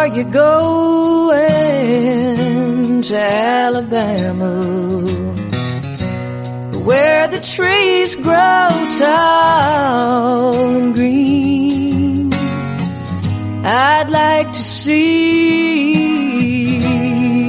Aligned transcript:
are 0.00 0.08
you 0.08 0.24
going 0.24 1.42
to 3.02 3.16
Alabama? 3.16 4.52
Where 6.88 7.28
the 7.28 7.40
trees 7.54 8.14
grow 8.14 8.68
tall 8.98 10.54
and 10.78 10.94
green. 10.94 12.32
I'd 13.62 14.08
like 14.08 14.50
to 14.54 14.62
see 14.62 16.00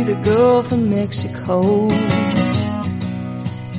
the 0.04 0.15
Gulf 0.15 0.73
of 0.73 0.81
Mexico. 0.97 1.88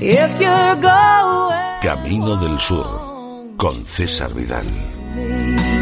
If 0.00 0.30
you're 0.40 0.76
going 0.88 1.80
Camino 1.82 2.36
del 2.42 2.58
Sur 2.58 2.88
con 3.58 3.84
César 3.84 4.30
Vidal. 4.34 5.81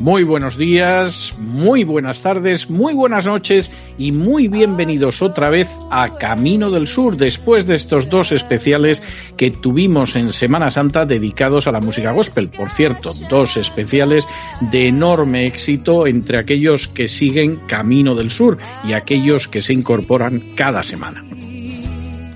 Muy 0.00 0.22
buenos 0.22 0.56
días, 0.56 1.34
muy 1.38 1.82
buenas 1.82 2.22
tardes, 2.22 2.70
muy 2.70 2.94
buenas 2.94 3.26
noches 3.26 3.72
y 3.98 4.12
muy 4.12 4.46
bienvenidos 4.46 5.22
otra 5.22 5.50
vez 5.50 5.68
a 5.90 6.18
Camino 6.18 6.70
del 6.70 6.86
Sur 6.86 7.16
después 7.16 7.66
de 7.66 7.74
estos 7.74 8.08
dos 8.08 8.30
especiales 8.30 9.02
que 9.36 9.50
tuvimos 9.50 10.14
en 10.14 10.32
Semana 10.32 10.70
Santa 10.70 11.04
dedicados 11.04 11.66
a 11.66 11.72
la 11.72 11.80
música 11.80 12.12
gospel. 12.12 12.48
Por 12.48 12.70
cierto, 12.70 13.12
dos 13.28 13.56
especiales 13.56 14.24
de 14.60 14.86
enorme 14.86 15.46
éxito 15.46 16.06
entre 16.06 16.38
aquellos 16.38 16.86
que 16.86 17.08
siguen 17.08 17.56
Camino 17.66 18.14
del 18.14 18.30
Sur 18.30 18.56
y 18.84 18.92
aquellos 18.92 19.48
que 19.48 19.60
se 19.60 19.72
incorporan 19.72 20.54
cada 20.54 20.84
semana. 20.84 21.24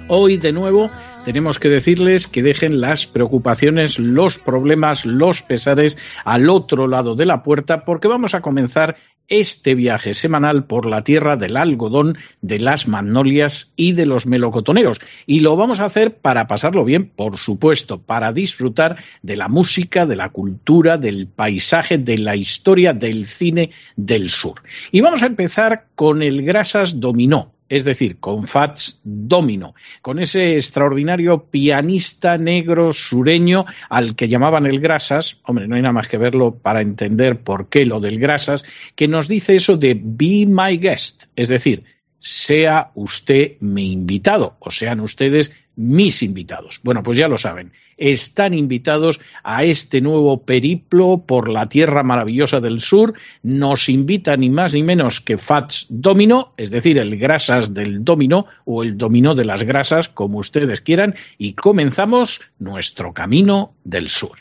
Hoy 0.09 0.37
de 0.37 0.53
nuevo 0.53 0.91
tenemos 1.25 1.59
que 1.59 1.69
decirles 1.69 2.27
que 2.27 2.43
dejen 2.43 2.81
las 2.81 3.07
preocupaciones, 3.07 3.99
los 3.99 4.39
problemas, 4.39 5.07
los 5.07 5.43
pesares 5.43 5.97
al 6.25 6.48
otro 6.51 6.89
lado 6.89 7.14
de 7.14 7.27
la 7.27 7.42
puerta 7.42 7.84
porque 7.84 8.09
vamos 8.09 8.34
a 8.34 8.41
comenzar 8.41 8.97
este 9.29 9.75
viaje 9.75 10.14
semanal 10.14 10.67
por 10.67 10.84
la 10.84 11.05
tierra 11.05 11.37
del 11.37 11.56
algodón, 11.56 12.19
de 12.41 12.59
las 12.59 12.89
magnolias 12.89 13.73
y 13.77 13.92
de 13.92 14.05
los 14.05 14.27
melocotoneros. 14.27 15.01
Y 15.27 15.41
lo 15.41 15.56
vamos 15.56 15.81
a 15.81 15.87
hacer 15.87 16.17
para 16.17 16.47
pasarlo 16.47 16.84
bien, 16.84 17.11
por 17.14 17.36
supuesto, 17.36 18.03
para 18.03 18.33
disfrutar 18.33 18.97
de 19.23 19.36
la 19.36 19.48
música, 19.48 20.07
de 20.07 20.17
la 20.17 20.31
cultura, 20.31 20.98
del 20.98 21.29
paisaje, 21.29 21.98
de 21.98 22.19
la 22.19 22.36
historia 22.36 22.92
del 22.92 23.27
cine 23.27 23.70
del 23.97 24.29
sur. 24.29 24.61
Y 24.91 25.01
vamos 25.01 25.23
a 25.23 25.27
empezar 25.27 25.86
con 25.95 26.23
el 26.23 26.42
Grasas 26.42 27.01
Dominó, 27.01 27.53
es 27.73 27.87
decir, 27.87 28.19
con 28.20 28.45
Fats 28.45 29.01
Domino, 29.03 29.75
con 30.03 30.19
ese 30.19 30.56
extraordinario 30.56 31.45
pianista 31.45 32.37
negro 32.37 32.92
sureño 32.92 33.64
al 33.89 34.14
que 34.14 34.29
llamaban 34.29 34.67
el 34.67 34.79
Grasas, 34.79 35.39
hombre, 35.45 35.67
no 35.67 35.77
hay 35.77 35.81
nada 35.81 35.95
más 35.95 36.06
que 36.06 36.19
verlo 36.19 36.55
para 36.55 36.83
entender 36.83 37.41
por 37.41 37.70
qué 37.70 37.87
lo 37.87 37.98
del 37.98 38.19
Grasas, 38.19 38.67
que 38.95 39.09
nos 39.09 39.27
dice 39.27 39.55
eso 39.55 39.79
de 39.79 39.98
be 39.98 40.45
my 40.47 40.77
guest, 40.77 41.25
es 41.34 41.48
decir, 41.48 41.84
sea 42.19 42.91
usted 42.95 43.53
mi 43.61 43.91
invitado, 43.91 44.57
o 44.61 44.70
sean 44.70 45.01
ustedes 45.01 45.51
mis 45.77 46.23
invitados. 46.23 46.81
Bueno, 46.83 47.03
pues 47.03 47.19
ya 47.19 47.28
lo 47.28 47.39
saben, 47.39 47.73
están 47.97 48.55
invitados 48.55 49.20
a 49.42 49.65
este 49.65 50.01
nuevo 50.01 50.42
periplo 50.42 51.25
por 51.27 51.48
la 51.48 51.69
tierra 51.69 52.03
maravillosa 52.03 52.61
del 52.61 52.81
sur. 52.81 53.14
Nos 53.42 53.89
invita 53.89 54.37
ni 54.37 54.51
más 54.51 54.75
ni 54.75 54.83
menos 54.83 55.20
que 55.20 55.39
Fats 55.39 55.87
Domino, 55.89 56.53
es 56.56 56.70
decir, 56.70 56.98
el 56.98 57.17
grasas 57.17 57.75
del 57.75 58.05
domino 58.05 58.47
o 58.64 58.83
el 58.83 58.97
dominó 58.97 59.34
de 59.34 59.45
las 59.45 59.62
grasas, 59.62 60.09
como 60.09 60.39
ustedes 60.39 60.81
quieran, 60.81 61.14
y 61.39 61.55
comenzamos 61.55 62.41
nuestro 62.59 63.12
camino 63.12 63.75
del 63.84 64.09
sur. 64.09 64.39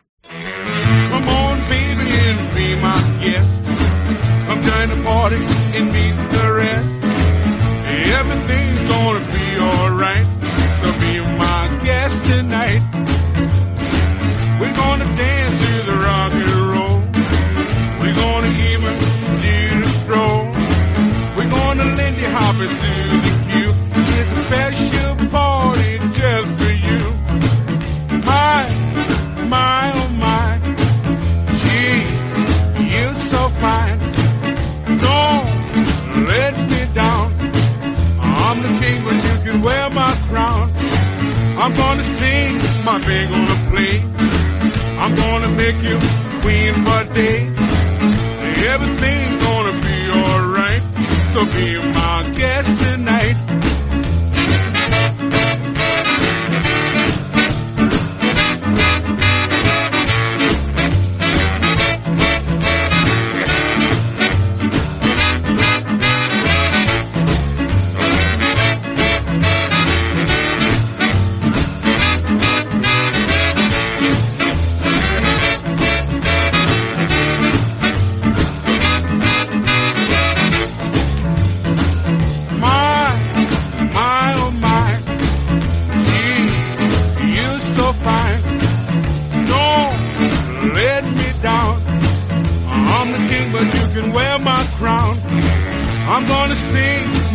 I'm 41.63 41.75
gonna 41.75 42.01
sing, 42.01 42.57
my 42.83 42.97
band 43.05 43.29
gonna 43.29 43.59
play. 43.69 44.01
I'm 44.97 45.13
gonna 45.15 45.49
make 45.49 45.77
you 45.83 45.99
queen 46.41 46.73
for 46.85 47.03
day. 47.13 47.45
Everything's 48.73 49.43
gonna 49.45 49.75
be 49.87 49.97
alright. 50.09 50.81
So 51.33 51.45
be 51.45 51.77
my 51.93 52.00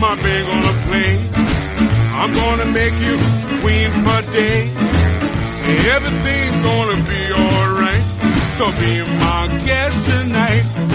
my 0.07 0.15
band 0.23 0.47
gonna 0.47 0.77
play. 0.87 1.19
I'm 2.21 2.33
gonna 2.33 2.67
make 2.67 2.95
you 3.07 3.17
queen 3.61 3.91
for 4.05 4.21
day. 4.31 4.71
Everything's 5.95 6.59
gonna 6.69 6.99
be 7.11 7.23
alright. 7.43 8.05
So 8.59 8.71
be 8.83 8.93
my 9.27 9.43
guest 9.67 10.09
tonight. 10.09 10.86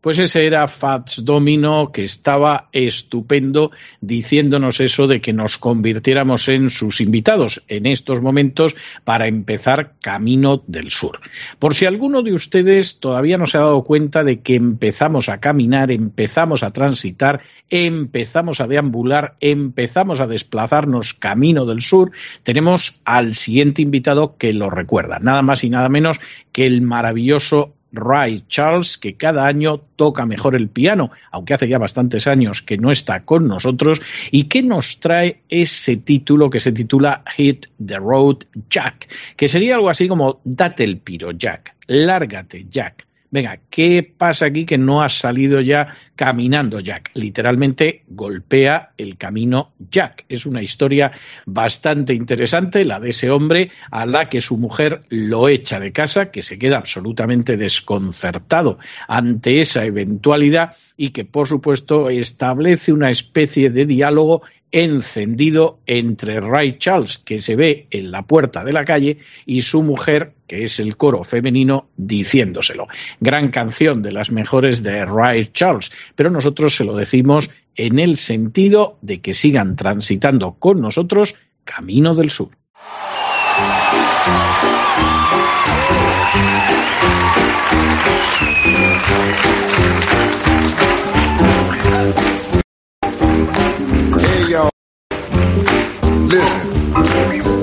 Pues 0.00 0.18
ese 0.18 0.46
era 0.46 0.66
Fats 0.66 1.26
Domino 1.26 1.92
que 1.92 2.04
estaba 2.04 2.70
estupendo 2.72 3.70
diciéndonos 4.00 4.80
eso 4.80 5.06
de 5.06 5.20
que 5.20 5.34
nos 5.34 5.58
convirtiéramos 5.58 6.48
en 6.48 6.70
sus 6.70 7.02
invitados 7.02 7.62
en 7.68 7.84
estos 7.84 8.22
momentos 8.22 8.76
para 9.04 9.26
empezar 9.26 9.96
Camino 10.00 10.62
del 10.66 10.90
Sur. 10.90 11.20
Por 11.58 11.74
si 11.74 11.84
alguno 11.84 12.22
de 12.22 12.32
ustedes 12.32 12.98
todavía 12.98 13.36
no 13.36 13.46
se 13.46 13.58
ha 13.58 13.60
dado 13.60 13.84
cuenta 13.84 14.24
de 14.24 14.40
que 14.40 14.54
empezamos 14.54 15.28
a 15.28 15.38
caminar, 15.38 15.90
empezamos 15.90 16.62
a 16.62 16.70
transitar, 16.70 17.42
empezamos 17.68 18.62
a 18.62 18.68
deambular, 18.68 19.36
empezamos 19.40 20.20
a 20.20 20.26
desplazarnos 20.26 21.12
Camino 21.12 21.66
del 21.66 21.82
Sur, 21.82 22.12
tenemos 22.42 23.02
al 23.04 23.34
siguiente 23.34 23.82
invitado 23.82 24.38
que 24.38 24.54
lo 24.54 24.70
recuerda, 24.70 25.18
nada 25.18 25.42
más 25.42 25.62
y 25.62 25.68
nada 25.68 25.90
menos 25.90 26.20
que 26.52 26.66
el 26.66 26.80
maravilloso 26.80 27.74
Ray 27.92 28.44
Charles, 28.48 28.98
que 28.98 29.16
cada 29.16 29.46
año 29.46 29.80
toca 29.96 30.26
mejor 30.26 30.56
el 30.56 30.68
piano, 30.68 31.10
aunque 31.30 31.54
hace 31.54 31.68
ya 31.68 31.78
bastantes 31.78 32.26
años 32.26 32.62
que 32.62 32.78
no 32.78 32.90
está 32.90 33.24
con 33.24 33.48
nosotros, 33.48 34.00
y 34.30 34.44
que 34.44 34.62
nos 34.62 35.00
trae 35.00 35.42
ese 35.48 35.96
título 35.96 36.50
que 36.50 36.60
se 36.60 36.72
titula 36.72 37.24
Hit 37.36 37.66
the 37.84 37.98
Road 37.98 38.44
Jack, 38.68 39.08
que 39.36 39.48
sería 39.48 39.74
algo 39.74 39.90
así 39.90 40.08
como 40.08 40.40
Date 40.44 40.84
el 40.84 40.98
piro, 40.98 41.32
Jack, 41.32 41.74
lárgate, 41.86 42.66
Jack. 42.68 43.09
Venga, 43.32 43.60
¿qué 43.70 44.02
pasa 44.02 44.46
aquí 44.46 44.66
que 44.66 44.76
no 44.76 45.02
ha 45.02 45.08
salido 45.08 45.60
ya 45.60 45.94
caminando 46.16 46.80
Jack? 46.80 47.12
Literalmente 47.14 48.02
golpea 48.08 48.90
el 48.98 49.16
camino 49.16 49.72
Jack. 49.78 50.24
Es 50.28 50.46
una 50.46 50.62
historia 50.62 51.12
bastante 51.46 52.12
interesante, 52.12 52.84
la 52.84 52.98
de 52.98 53.10
ese 53.10 53.30
hombre 53.30 53.70
a 53.92 54.04
la 54.04 54.28
que 54.28 54.40
su 54.40 54.56
mujer 54.56 55.02
lo 55.10 55.48
echa 55.48 55.78
de 55.78 55.92
casa, 55.92 56.32
que 56.32 56.42
se 56.42 56.58
queda 56.58 56.78
absolutamente 56.78 57.56
desconcertado 57.56 58.80
ante 59.06 59.60
esa 59.60 59.84
eventualidad 59.84 60.74
y 60.96 61.10
que, 61.10 61.24
por 61.24 61.46
supuesto, 61.46 62.10
establece 62.10 62.92
una 62.92 63.10
especie 63.10 63.70
de 63.70 63.86
diálogo 63.86 64.42
encendido 64.72 65.80
entre 65.86 66.40
Ray 66.40 66.78
Charles, 66.78 67.18
que 67.18 67.40
se 67.40 67.56
ve 67.56 67.86
en 67.90 68.10
la 68.10 68.22
puerta 68.22 68.64
de 68.64 68.72
la 68.72 68.84
calle, 68.84 69.18
y 69.46 69.62
su 69.62 69.82
mujer, 69.82 70.34
que 70.46 70.62
es 70.62 70.80
el 70.80 70.96
coro 70.96 71.24
femenino, 71.24 71.88
diciéndoselo. 71.96 72.88
Gran 73.20 73.50
canción 73.50 74.02
de 74.02 74.12
las 74.12 74.30
mejores 74.30 74.82
de 74.82 75.04
Ray 75.04 75.46
Charles, 75.52 75.90
pero 76.14 76.30
nosotros 76.30 76.74
se 76.74 76.84
lo 76.84 76.96
decimos 76.96 77.50
en 77.76 77.98
el 77.98 78.16
sentido 78.16 78.98
de 79.02 79.20
que 79.20 79.34
sigan 79.34 79.76
transitando 79.76 80.54
con 80.58 80.80
nosotros 80.80 81.34
Camino 81.64 82.14
del 82.14 82.30
Sur. 82.30 82.50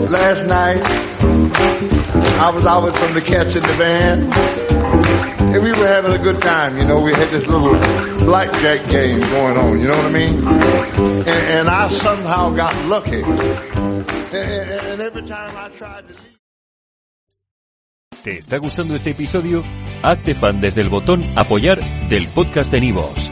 Last 0.09 0.45
night 0.45 0.81
I 2.39 2.51
was 2.53 2.65
out 2.65 2.83
with 2.83 2.97
some 2.97 3.09
of 3.09 3.15
the 3.15 3.21
cats 3.21 3.55
in 3.55 3.63
the 3.63 3.73
van, 3.73 4.31
and 5.53 5.63
we 5.63 5.71
were 5.71 5.87
having 5.87 6.13
a 6.13 6.17
good 6.19 6.39
time. 6.41 6.77
You 6.77 6.85
know, 6.85 6.99
we 6.99 7.11
had 7.11 7.29
this 7.29 7.47
little 7.47 7.73
blackjack 8.25 8.87
game 8.89 9.19
going 9.19 9.57
on. 9.57 9.79
You 9.79 9.87
know 9.87 9.97
what 9.97 10.05
I 10.05 10.11
mean? 10.11 10.47
And, 10.47 11.27
and 11.27 11.69
I 11.69 11.87
somehow 11.87 12.51
got 12.51 12.73
lucky. 12.85 13.23
And, 13.23 14.35
and 14.35 15.01
every 15.01 15.23
time 15.23 15.51
I 15.57 15.69
tried 15.69 16.07
to 16.07 16.13
leave. 16.13 16.37
¿Te 18.23 18.37
está 18.39 18.57
gustando 18.57 18.95
este 18.95 19.11
episodio? 19.11 19.63
Hazte 20.03 20.35
fan 20.35 20.59
desde 20.59 20.81
el 20.81 20.89
botón 20.89 21.23
Apoyar 21.37 21.79
del 22.09 22.27
podcast 22.27 22.71
de 22.71 22.81
Nivos. 22.81 23.31